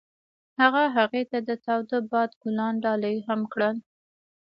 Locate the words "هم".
3.27-3.41